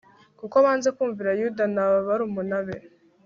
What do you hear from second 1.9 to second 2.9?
barumuna be